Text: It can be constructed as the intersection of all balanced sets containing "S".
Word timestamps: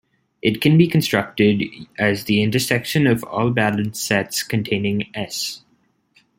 It 0.41 0.61
can 0.61 0.79
be 0.79 0.87
constructed 0.87 1.61
as 1.99 2.23
the 2.23 2.41
intersection 2.41 3.05
of 3.05 3.23
all 3.23 3.51
balanced 3.51 4.03
sets 4.03 4.41
containing 4.41 5.11
"S". 5.13 5.63